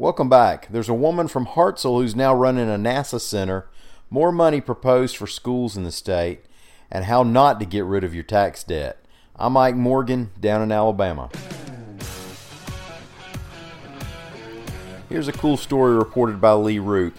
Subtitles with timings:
[0.00, 0.66] Welcome back.
[0.70, 3.68] There's a woman from Hartselle who's now running a NASA center,
[4.08, 6.46] more money proposed for schools in the state,
[6.90, 9.04] and how not to get rid of your tax debt.
[9.36, 11.28] I'm Mike Morgan, down in Alabama.
[15.10, 17.18] Here's a cool story reported by Lee Roop.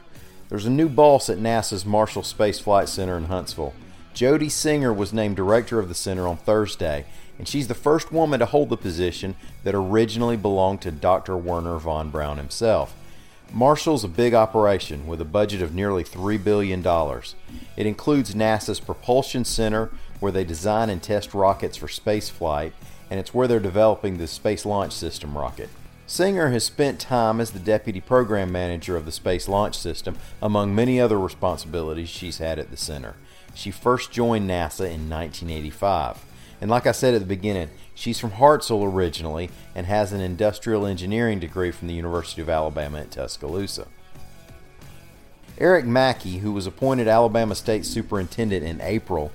[0.49, 3.75] There's a new boss at NASA's Marshall Space Flight Center in Huntsville.
[4.15, 7.05] Jody Singer was named director of the center on Thursday,
[7.41, 9.33] and she's the first woman to hold the position
[9.63, 11.35] that originally belonged to Dr.
[11.35, 12.95] Werner von Braun himself.
[13.51, 16.85] Marshall's a big operation with a budget of nearly $3 billion.
[17.75, 22.73] It includes NASA's Propulsion Center, where they design and test rockets for spaceflight,
[23.09, 25.69] and it's where they're developing the Space Launch System rocket.
[26.05, 30.75] Singer has spent time as the deputy program manager of the Space Launch System, among
[30.75, 33.15] many other responsibilities she's had at the center.
[33.55, 36.25] She first joined NASA in 1985.
[36.61, 40.85] And like I said at the beginning, she's from Hartselle originally and has an industrial
[40.85, 43.87] engineering degree from the University of Alabama at Tuscaloosa.
[45.57, 49.31] Eric Mackey, who was appointed Alabama State Superintendent in April,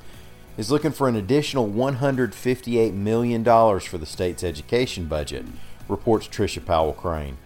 [0.56, 5.44] is looking for an additional $158 million for the state's education budget,
[5.88, 7.36] reports Trisha Powell Crain.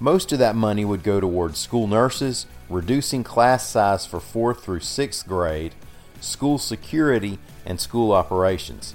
[0.00, 4.80] Most of that money would go towards school nurses, reducing class size for 4th through
[4.80, 5.74] 6th grade,
[6.20, 8.94] school security, and school operations.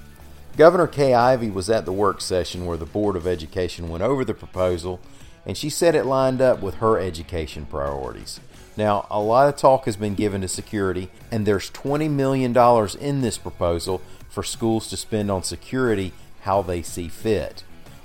[0.55, 4.23] Governor Kay Ivey was at the work session where the Board of Education went over
[4.23, 4.99] the proposal,
[5.47, 8.39] and she said it lined up with her education priorities.
[8.77, 12.55] Now, a lot of talk has been given to security, and there's $20 million
[12.99, 17.63] in this proposal for schools to spend on security how they see fit.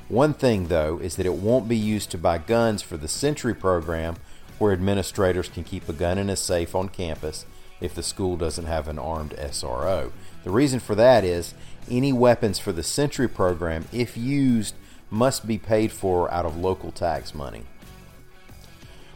[0.09, 3.55] One thing, though, is that it won't be used to buy guns for the Sentry
[3.55, 4.17] program,
[4.57, 7.45] where administrators can keep a gun in a safe on campus
[7.81, 10.13] if the school doesn't have an armed SRO.
[10.45, 11.55] The reason for that is
[11.91, 14.75] any weapons for the Sentry program, if used,
[15.11, 17.65] must be paid for out of local tax money.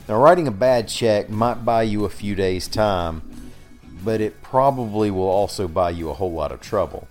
[0.09, 3.23] Now, writing a bad check might buy you a few days' time,
[4.03, 7.09] but it probably will also buy you a whole lot of trouble.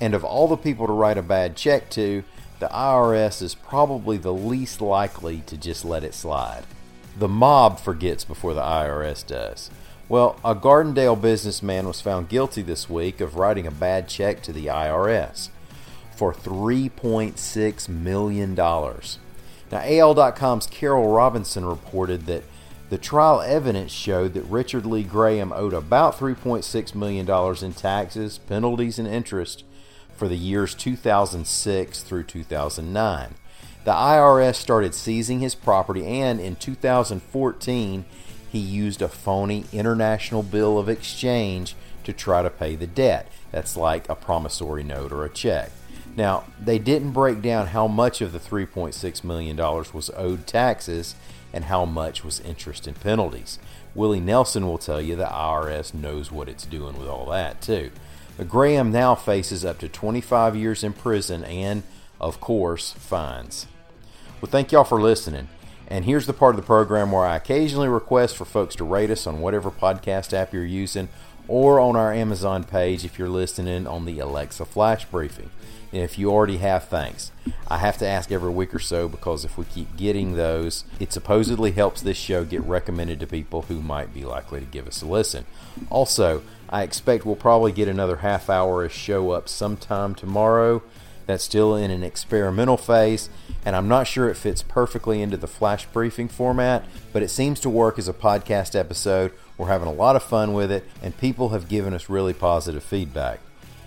[0.00, 2.24] And of all the people to write a bad check to,
[2.58, 6.64] the IRS is probably the least likely to just let it slide.
[7.18, 9.70] The mob forgets before the IRS does.
[10.10, 14.52] Well, a Gardendale businessman was found guilty this week of writing a bad check to
[14.52, 15.50] the IRS
[16.16, 18.56] for $3.6 million.
[18.56, 19.04] Now,
[19.72, 22.42] AL.com's Carol Robinson reported that
[22.88, 28.98] the trial evidence showed that Richard Lee Graham owed about $3.6 million in taxes, penalties,
[28.98, 29.62] and interest
[30.16, 33.34] for the years 2006 through 2009.
[33.84, 38.04] The IRS started seizing his property, and in 2014,
[38.50, 43.30] he used a phony international bill of exchange to try to pay the debt.
[43.52, 45.70] That's like a promissory note or a check.
[46.16, 51.14] Now, they didn't break down how much of the $3.6 million was owed taxes
[51.52, 53.58] and how much was interest and penalties.
[53.94, 57.90] Willie Nelson will tell you the IRS knows what it's doing with all that, too.
[58.36, 61.82] But Graham now faces up to 25 years in prison and,
[62.20, 63.66] of course, fines.
[64.40, 65.48] Well, thank y'all for listening.
[65.90, 69.10] And here's the part of the program where I occasionally request for folks to rate
[69.10, 71.08] us on whatever podcast app you're using
[71.48, 75.50] or on our Amazon page if you're listening on the Alexa Flash Briefing.
[75.92, 77.32] And if you already have, thanks.
[77.66, 81.12] I have to ask every week or so because if we keep getting those, it
[81.12, 85.02] supposedly helps this show get recommended to people who might be likely to give us
[85.02, 85.46] a listen.
[85.90, 90.82] Also, I expect we'll probably get another half hour show up sometime tomorrow
[91.30, 93.30] that's still in an experimental phase,
[93.64, 97.60] and I'm not sure it fits perfectly into the flash briefing format, but it seems
[97.60, 99.32] to work as a podcast episode.
[99.56, 102.82] We're having a lot of fun with it, and people have given us really positive
[102.82, 103.38] feedback.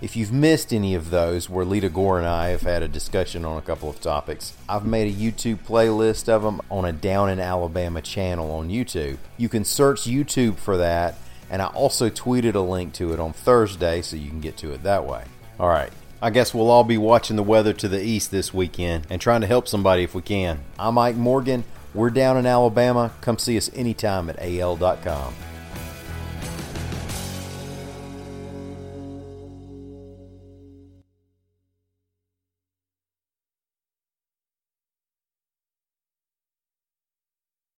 [0.02, 3.46] If you've missed any of those where Leada Gore and I have had a discussion
[3.46, 7.30] on a couple of topics, I've made a YouTube playlist of them on a Down
[7.30, 9.18] in Alabama channel on YouTube.
[9.38, 11.16] You can search YouTube for that,
[11.50, 14.74] and I also tweeted a link to it on Thursday so you can get to
[14.74, 15.26] it that way.
[15.60, 15.92] All right,
[16.24, 19.42] I guess we'll all be watching the weather to the east this weekend and trying
[19.42, 20.62] to help somebody if we can.
[20.80, 21.66] I'm Mike Morgan.
[21.94, 23.12] We're down in Alabama.
[23.20, 25.34] Come see us anytime at al.com.